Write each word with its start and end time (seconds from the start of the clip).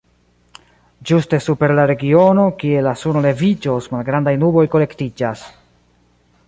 Ĝuste 1.09 1.39
super 1.47 1.73
la 1.79 1.85
regiono, 1.91 2.47
kie 2.63 2.81
la 2.89 2.95
suno 3.03 3.23
leviĝos, 3.27 3.93
malgrandaj 3.97 4.35
nuboj 4.45 4.69
kolektiĝas. 4.77 5.47